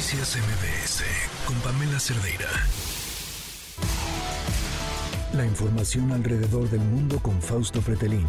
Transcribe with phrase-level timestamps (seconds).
[0.00, 1.02] Noticias MBS
[1.44, 2.48] con Pamela Cerdeira.
[5.34, 8.26] La información alrededor del mundo con Fausto Pretelín.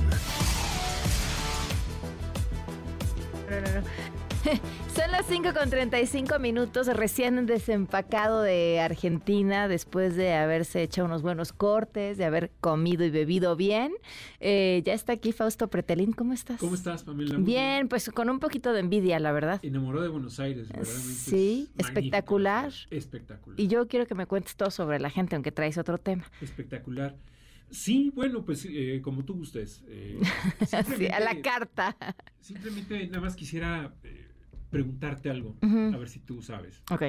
[5.32, 12.18] 5 con 35 minutos, recién desempacado de Argentina después de haberse hecho unos buenos cortes,
[12.18, 13.94] de haber comido y bebido bien.
[14.42, 16.60] Eh, ya está aquí Fausto Pretelín, ¿cómo estás?
[16.60, 17.38] ¿Cómo estás, Pamela?
[17.38, 19.62] Bien, pues con un poquito de envidia, la verdad.
[19.64, 20.84] Enamorado de Buenos Aires, ¿verdad?
[20.86, 22.74] Sí, espectacular.
[22.90, 23.58] Espectacular.
[23.58, 26.26] Y yo quiero que me cuentes todo sobre la gente, aunque traes otro tema.
[26.42, 27.16] Espectacular.
[27.70, 29.82] Sí, bueno, pues eh, como tú gustes.
[29.88, 30.20] Eh,
[30.98, 31.96] sí, a la carta.
[32.42, 33.94] Simplemente nada más quisiera
[34.72, 36.82] preguntarte algo, a ver si tú sabes.
[36.90, 37.04] Ok.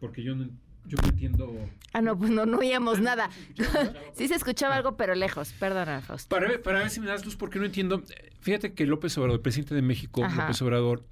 [0.00, 0.48] Porque yo no,
[0.84, 1.54] yo no entiendo.
[1.92, 3.30] Ah, no, pues no, no oíamos nada.
[4.14, 5.54] sí se escuchaba algo, pero lejos.
[5.58, 6.28] Perdona, Fausto.
[6.28, 8.02] Para ver, para ver si me das luz, porque no entiendo.
[8.40, 11.06] Fíjate que López Obrador, el presidente de México, López Obrador,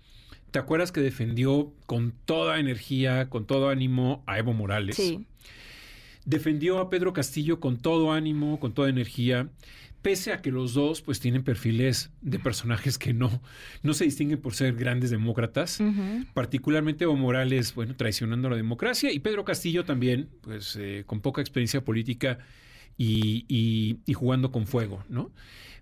[0.50, 4.96] ¿te acuerdas que defendió con toda energía, con todo ánimo a Evo Morales?
[4.96, 5.26] Sí.
[6.24, 9.48] Defendió a Pedro Castillo con todo ánimo, con toda energía
[10.04, 13.40] pese a que los dos pues tienen perfiles de personajes que no,
[13.82, 15.82] no se distinguen por ser grandes demócratas,
[16.34, 21.40] particularmente Evo Morales, bueno, traicionando la democracia, y Pedro Castillo también, pues eh, con poca
[21.40, 22.38] experiencia política
[22.98, 23.46] y,
[24.06, 25.30] y, jugando con fuego, ¿no?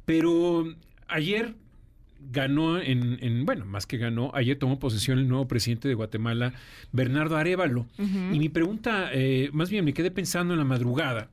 [0.04, 0.72] Pero
[1.08, 1.56] ayer
[2.30, 6.52] ganó en, en, bueno, más que ganó, ayer tomó posesión el nuevo presidente de Guatemala,
[6.92, 7.86] Bernardo Arevalo.
[7.98, 11.30] Y mi pregunta, eh, más bien me quedé pensando en la madrugada,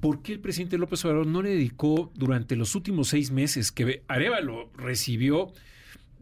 [0.00, 4.02] ¿por qué el presidente López Obrador no le dedicó durante los últimos seis meses que
[4.08, 5.52] Arevalo recibió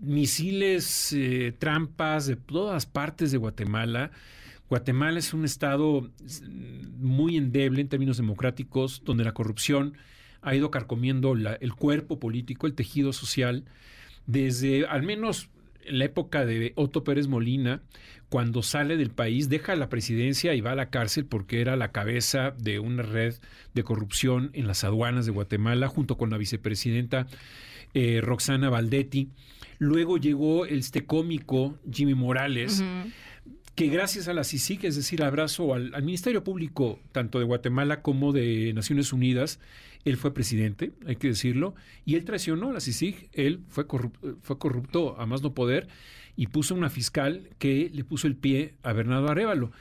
[0.00, 4.10] misiles, eh, trampas de todas partes de Guatemala?
[4.68, 9.94] Guatemala es un estado mm, muy endeble en términos democráticos, donde la corrupción
[10.42, 13.64] ha ido carcomiendo el cuerpo político, el tejido social,
[14.26, 15.48] desde al menos
[15.84, 17.80] en la época de Otto Pérez Molina,
[18.28, 21.92] cuando sale del país, deja la presidencia y va a la cárcel porque era la
[21.92, 23.34] cabeza de una red
[23.74, 27.26] de corrupción en las aduanas de Guatemala, junto con la vicepresidenta
[27.94, 29.28] eh, Roxana Valdetti.
[29.78, 32.82] Luego llegó este cómico Jimmy Morales.
[33.74, 38.02] que gracias a la CICIG, es decir, abrazo al, al, Ministerio Público, tanto de Guatemala
[38.02, 39.60] como de Naciones Unidas,
[40.08, 41.74] él fue presidente, hay que decirlo,
[42.04, 45.88] y él traicionó a la CICIG, él fue corrupto, fue corrupto a más no poder,
[46.36, 49.72] y puso una fiscal que le puso el pie a Bernardo Arevalo.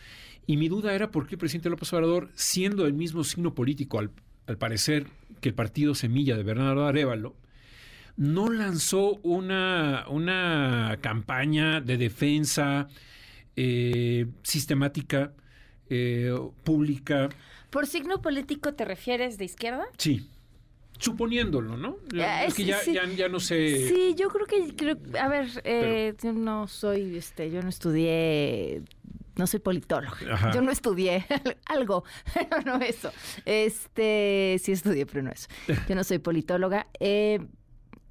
[0.48, 4.00] Y mi duda era por qué el presidente López Obrador, siendo el mismo signo político,
[4.00, 4.10] al,
[4.58, 5.08] parecer
[5.42, 7.36] que el partido Semilla de Bernardo Arevalo,
[8.16, 12.88] no lanzó una, una campaña de defensa
[13.56, 15.34] eh, sistemática,
[15.90, 17.30] eh, pública.
[17.70, 19.86] ¿Por signo político te refieres de izquierda?
[19.98, 20.28] Sí
[21.00, 21.98] suponiéndolo, ¿no?
[22.20, 23.88] Ah, es que ya, ya, no sé.
[23.88, 28.82] Sí, yo creo que, a ver, eh, yo no soy, este, yo no estudié,
[29.36, 30.18] no soy politóloga.
[30.54, 31.26] Yo no estudié
[31.66, 32.04] algo,
[32.34, 33.12] pero no eso.
[33.46, 35.48] Este, sí estudié, pero no eso.
[35.88, 36.88] Yo no soy politóloga.
[37.00, 37.40] Eh,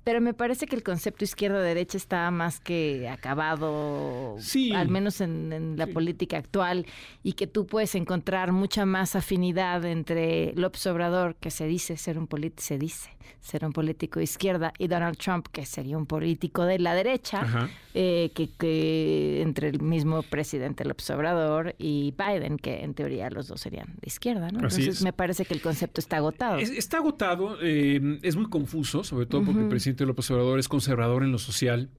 [0.07, 4.37] pero me parece que el concepto izquierda-derecha está más que acabado,
[4.73, 6.87] al menos en, la política actual,
[7.25, 12.21] y que tú puedes encontrar mucha más afinidad entre López Obrador, que se dice ser
[12.21, 16.07] un político, se dice ser un político de izquierda, y Donald Trump, que sería un
[16.07, 22.85] político de la derecha, eh, que, entre el mismo presidente López Obrador y Biden, que
[22.85, 24.59] en teoría los dos serían de izquierda, ¿no?
[24.59, 26.59] Entonces me parece que el concepto está agotado.
[26.59, 31.23] está agotado, eh, es muy confuso, sobre todo porque el presidente López Obrador es conservador
[31.23, 31.91] en lo social,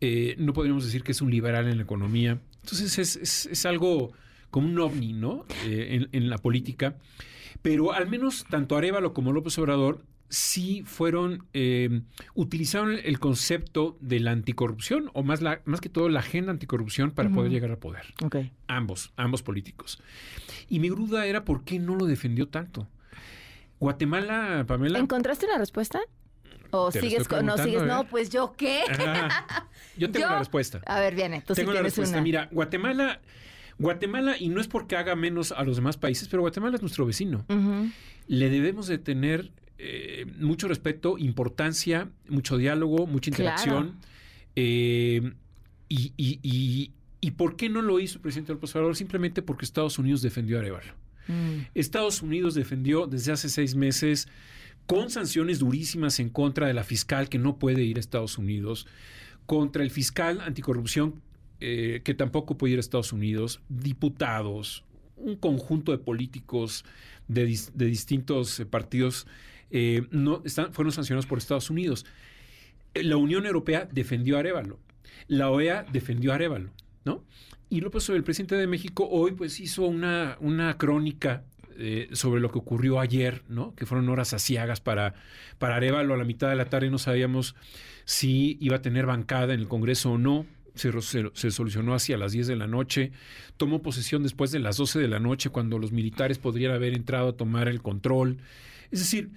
[0.00, 2.40] eh, no podríamos decir que es un liberal en la economía.
[2.62, 3.16] Entonces
[3.46, 4.12] es, algo
[4.50, 5.46] como un ovni, ¿no?
[5.64, 6.96] Eh, en, la política.
[7.62, 12.02] Pero al menos tanto Arevalo como López Obrador sí fueron, eh,
[12.34, 17.12] utilizaron el concepto de la anticorrupción, o más, la, más que todo la agenda anticorrupción
[17.12, 18.02] para poder llegar al poder.
[18.66, 20.00] Ambos, ambos políticos.
[20.68, 22.88] Y mi duda era por qué no lo defendió tanto.
[23.78, 24.98] Guatemala, Pamela.
[24.98, 26.00] ¿Encontraste la respuesta?
[26.84, 27.82] ¿O sigues con, no sigues?
[27.82, 28.82] No, pues yo qué.
[29.96, 30.80] yo tengo la respuesta.
[30.86, 31.42] A ver, viene.
[31.46, 32.20] Tú tengo la respuesta.
[32.20, 33.20] Mira, Guatemala,
[33.78, 37.06] Guatemala, y no es porque haga menos a los demás países, pero Guatemala es nuestro
[37.06, 37.44] vecino.
[38.28, 43.96] Le debemos de tener eh, mucho respeto, importancia, mucho diálogo, mucha interacción.
[44.54, 45.32] Eh,
[45.88, 48.96] y, y, y, por qué no lo hizo el presidente López Obrador?
[48.96, 50.94] Simplemente porque Estados Unidos defendió a Arevalo.
[51.28, 51.66] Mm.
[51.74, 54.28] Estados Unidos defendió desde hace seis meses
[54.86, 58.86] con sanciones durísimas en contra de la fiscal que no puede ir a Estados Unidos,
[59.46, 61.22] contra el fiscal anticorrupción
[61.60, 64.84] eh, que tampoco puede ir a Estados Unidos, diputados,
[65.16, 66.84] un conjunto de políticos
[67.28, 69.26] de, distintos eh, partidos
[69.70, 72.04] eh, no, están, fueron sancionados por Estados Unidos.
[72.94, 74.78] La Unión Europea defendió a Arevalo.
[75.28, 76.70] La OEA defendió a Arevalo.
[77.04, 77.24] ¿no?
[77.68, 81.44] Y López, el presidente de México, hoy pues hizo una, una crónica
[81.78, 83.74] eh, sobre lo que ocurrió ayer, ¿no?
[83.74, 85.14] Que fueron horas asiagas para,
[85.58, 86.90] para Arevalo a la mitad de la tarde.
[86.90, 87.54] No sabíamos
[88.04, 90.46] si iba a tener bancada en el Congreso o no.
[90.74, 93.12] Se, se, solucionó hacia las 10 de la noche.
[93.56, 97.28] Tomó posesión después de las 12 de la noche, cuando los militares podrían haber entrado
[97.28, 98.38] a tomar el control.
[98.90, 99.30] Es decir,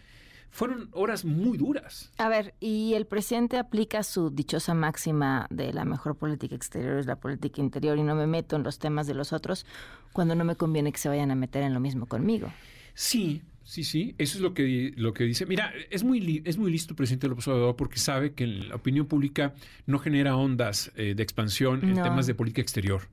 [0.52, 2.12] fueron horas muy duras.
[2.18, 7.06] A ver, y el presidente aplica su dichosa máxima de la mejor política exterior es
[7.06, 9.66] la política interior y no me meto en los temas de los otros
[10.14, 12.52] cuando no me conviene que se vayan a meter en lo mismo conmigo.
[12.94, 15.46] Sí, sí, sí, eso es lo que, lo que dice.
[15.46, 19.06] Mira, es muy, es muy listo el presidente López Obrador porque sabe que la opinión
[19.06, 19.54] pública
[19.86, 23.04] no genera ondas eh, de expansión en temas de política exterior.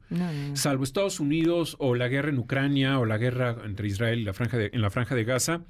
[0.54, 4.32] Salvo Estados Unidos o la guerra en Ucrania o la guerra entre Israel y la
[4.32, 5.60] franja en la franja de Gaza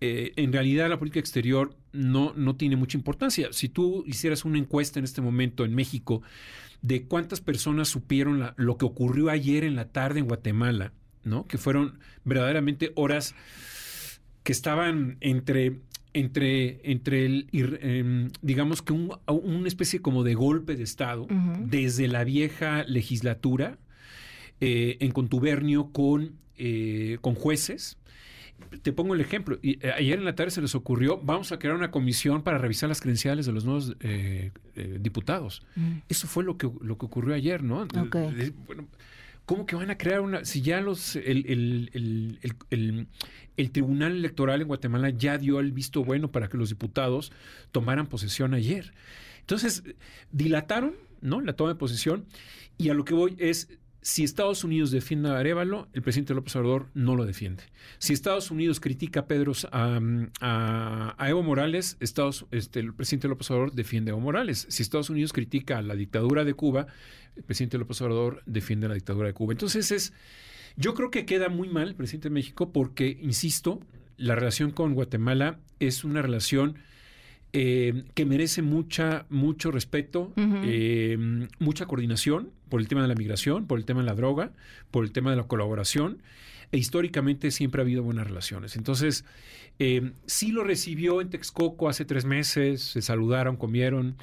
[0.00, 3.48] eh, en realidad la política exterior no, no tiene mucha importancia.
[3.52, 6.22] Si tú hicieras una encuesta en este momento en México
[6.82, 10.92] de cuántas personas supieron lo que ocurrió ayer en la tarde en Guatemala,
[11.22, 11.46] ¿no?
[11.46, 13.34] Que fueron verdaderamente horas
[14.42, 15.80] que estaban entre
[16.14, 21.26] entre, entre el, em, digamos que un, una especie como de golpe de Estado
[21.58, 23.78] desde la vieja legislatura
[24.60, 27.98] eh, en contubernio con, eh, con jueces
[28.82, 29.58] te pongo el ejemplo.
[29.62, 32.58] Y, eh, ayer en la tarde se les ocurrió, vamos a crear una comisión para
[32.58, 35.62] revisar las credenciales de los nuevos eh, eh, diputados.
[35.76, 35.98] Mm.
[36.08, 37.86] Eso fue lo que, lo que ocurrió ayer, ¿no?
[38.66, 38.86] Bueno,
[39.46, 40.44] ¿cómo que van a crear una...
[40.44, 42.38] Si ya los el, el,
[42.70, 43.08] el,
[43.56, 47.32] el, Tribunal Electoral en Guatemala ya dio el visto bueno para que los diputados
[47.72, 48.92] tomaran posesión ayer.
[49.40, 49.84] Entonces,
[50.32, 51.40] dilataron, ¿no?
[51.40, 52.24] La toma de posesión.
[52.78, 53.68] Y a lo que voy es,
[54.04, 57.62] si Estados Unidos defiende a Arevalo, el presidente López Obrador no lo defiende.
[57.96, 63.72] Si Estados Unidos critica a Pedro a, Evo Morales, Estados, este, el presidente López Obrador
[63.72, 64.66] defiende a Evo Morales.
[64.68, 66.86] Si Estados Unidos critica a la dictadura de Cuba,
[67.34, 69.54] el presidente López Obrador defiende a la dictadura de Cuba.
[69.54, 70.12] Entonces es,
[70.76, 73.80] yo creo que queda muy mal el presidente de México porque, insisto,
[74.18, 76.76] la relación con Guatemala es una relación
[77.54, 83.68] eh, que merece mucha, mucho respeto, eh, mucha coordinación por el tema de la migración,
[83.68, 84.50] por el tema de la droga,
[84.90, 86.20] por el tema de la colaboración.
[86.72, 88.74] E históricamente siempre ha habido buenas relaciones.
[88.74, 89.24] Entonces,
[89.78, 94.16] eh, sí lo recibió en Texcoco hace tres meses, se saludaron, comieron,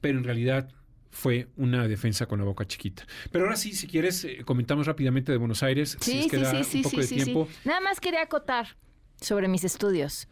[0.00, 0.70] pero en realidad
[1.10, 3.04] fue una defensa con la boca chiquita.
[3.32, 5.98] Pero ahora sí, si quieres, comentamos rápidamente de Buenos Aires.
[6.00, 7.34] Sí, sí, sí, sí, sí, sí,
[7.64, 8.76] Nada más quería acotar
[9.20, 10.28] sobre mis estudios.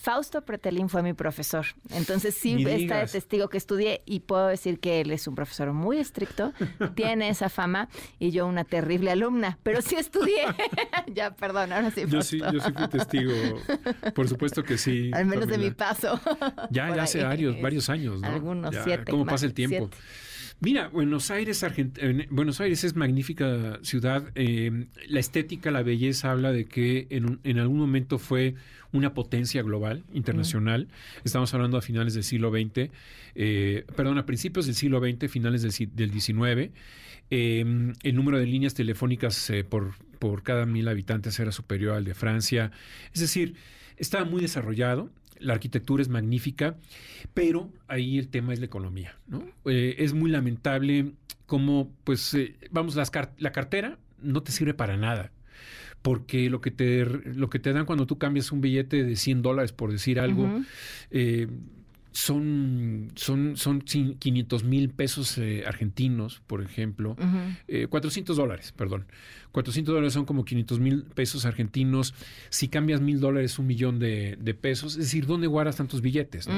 [0.00, 1.66] Fausto Pretelín fue mi profesor.
[1.90, 5.72] Entonces sí está de testigo que estudié y puedo decir que él es un profesor
[5.72, 6.52] muy estricto,
[6.94, 7.88] tiene esa fama
[8.20, 10.44] y yo una terrible alumna, pero sí estudié.
[11.12, 12.04] ya, perdón, ahora sí.
[12.06, 13.32] Yo sí, yo sí fui testigo.
[14.14, 15.10] Por supuesto que sí.
[15.12, 16.20] Al menos de mi paso.
[16.70, 18.28] ya, ya hace varios, varios años, ¿no?
[18.28, 19.10] Algunos siete.
[19.10, 19.90] ¿Cómo pasa el tiempo?
[20.60, 21.64] Mira, Buenos Aires,
[22.30, 24.24] Buenos Aires es magnífica ciudad.
[24.34, 28.56] Eh, la estética, la belleza habla de que en, en algún momento fue
[28.92, 30.88] una potencia global, internacional.
[31.22, 32.90] Estamos hablando a finales del siglo XX,
[33.36, 36.72] eh, perdón, a principios del siglo XX, finales del, XIX.
[37.30, 42.04] Em, el número de líneas telefónicas eh, por, por cada mil habitantes era superior al
[42.04, 42.72] de Francia.
[43.14, 43.54] Es decir,
[43.96, 46.76] estaba muy desarrollado la arquitectura es magnífica,
[47.34, 49.44] pero ahí el tema es la economía, ¿no?
[49.64, 51.12] Eh, es muy lamentable
[51.46, 52.36] cómo, pues,
[52.70, 55.30] vamos, las la cartera no te sirve para nada
[56.02, 59.42] porque lo que te, lo que te dan cuando tú cambias un billete de 100
[59.42, 60.62] dólares, por decir algo,
[61.10, 61.48] eh,
[62.12, 67.16] son, son, son 500 mil pesos eh, argentinos, por ejemplo,
[67.88, 69.06] 400 eh, dólares, perdón.
[69.52, 72.14] 400 dólares son como 500 mil pesos argentinos.
[72.50, 74.92] Si cambias mil dólares, un millón de, pesos.
[74.92, 76.48] Es decir, ¿dónde guardas tantos billetes?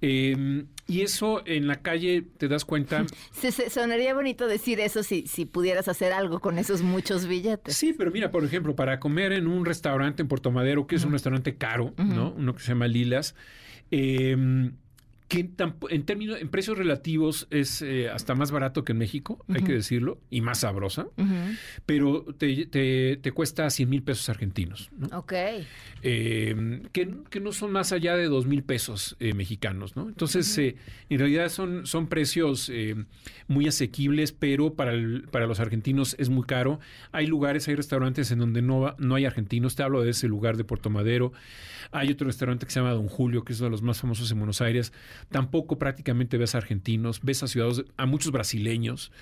[0.00, 3.04] Em, y eso en la calle te das cuenta.
[3.32, 7.76] Se, sonaría bonito decir eso si, si pudieras hacer algo con esos muchos billetes.
[7.76, 11.04] Sí, pero mira, por ejemplo, para comer en un restaurante en Puerto Madero, que es
[11.04, 12.32] un restaurante caro, ¿no?
[12.32, 13.34] Uno que se llama Lilas.
[13.90, 14.36] Eh,
[15.28, 15.50] que
[15.90, 19.74] en términos, en precios relativos es eh, hasta más barato que en México, hay que
[19.74, 21.06] decirlo, y más sabrosa,
[21.84, 24.90] pero te, te, cuesta 100 mil pesos argentinos.
[24.96, 25.18] ¿no?
[25.18, 25.34] Ok.
[26.02, 30.08] Em, que, que, no son más allá de 2 mil pesos eh, mexicanos, ¿no?
[30.08, 30.76] Entonces, eh,
[31.10, 32.72] en realidad son, son precios
[33.48, 34.92] muy asequibles, pero para,
[35.30, 36.80] para los argentinos es muy caro.
[37.12, 40.56] Hay lugares, hay restaurantes en donde no, no hay argentinos, te hablo de ese lugar
[40.56, 41.32] de Puerto Madero.
[41.90, 44.30] Hay otro restaurante que se llama Don Julio, que es uno de los más famosos
[44.30, 44.92] en Buenos Aires
[45.30, 49.12] Tampoco prácticamente ves argentinos, ves a ciudadanos, a muchos brasileños,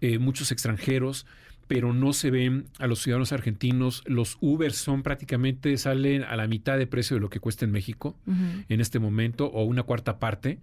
[0.00, 1.26] eh, muchos extranjeros,
[1.68, 4.02] pero no se ven a los ciudadanos argentinos.
[4.06, 7.72] Los Uber son prácticamente, salen a la mitad de precio de lo que cuesta en
[7.72, 8.16] México
[8.68, 10.58] en este momento, o una cuarta parte.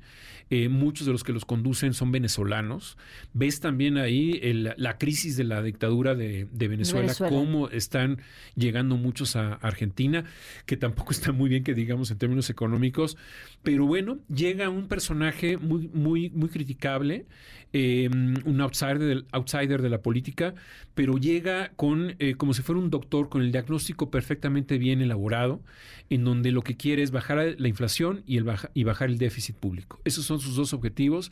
[0.49, 2.97] Eh, muchos de los que los conducen son venezolanos.
[3.33, 4.39] Ves también ahí
[4.77, 8.19] la crisis de la dictadura de, Venezuela, cómo están
[8.55, 10.25] llegando muchos a Argentina,
[10.65, 13.17] que tampoco está muy bien que digamos en términos económicos,
[13.63, 17.25] pero bueno, llega un personaje muy, muy, muy criticable,
[17.71, 18.09] eh,
[18.45, 20.53] un outsider, outsider de la política,
[20.95, 25.61] pero llega con eh, como si fuera un doctor con el diagnóstico perfectamente bien elaborado,
[26.09, 29.55] en donde lo que quiere es bajar la inflación y, el y bajar el déficit
[29.55, 29.99] público.
[30.05, 31.31] Esos son sus dos objetivos.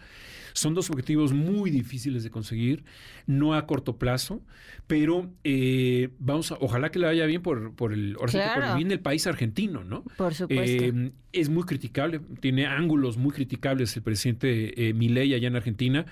[0.53, 2.84] Son dos objetivos muy difíciles de conseguir,
[3.25, 4.41] no a corto plazo,
[4.88, 8.89] pero eh, vamos a, ojalá que le vaya bien por, por el, por el bien
[8.89, 10.03] del país argentino, ¿no?
[10.18, 10.84] Por supuesto.
[10.84, 16.06] Eh, es muy criticable, tiene ángulos muy criticables el presidente eh, Milei allá en Argentina,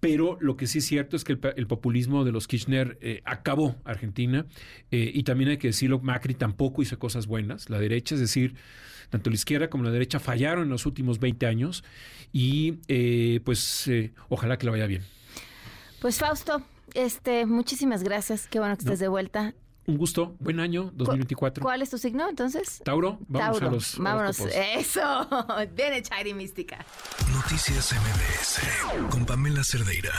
[0.00, 3.76] pero lo que sí es cierto es que el, populismo de los Kirchner eh, acabó
[3.84, 4.46] Argentina
[4.90, 8.54] y también hay que decirlo, Macri tampoco hizo cosas buenas, la derecha, es decir,
[9.10, 11.84] tanto la izquierda como la derecha fallaron en los últimos 20 años
[12.32, 15.02] y eh, pues eh, ojalá que le vaya bien.
[16.00, 16.62] Pues Fausto,
[16.94, 19.54] este, muchísimas gracias, qué bueno que estés de vuelta.
[19.86, 21.62] Un gusto, buen año 2024.
[21.62, 22.82] ¿Cuál es tu signo entonces?
[22.84, 25.28] Tauro, vamos a los Vámonos, eso,
[25.76, 26.84] bien hecha y mística.
[27.32, 30.12] Noticias MBS con Pamela Cerdeira.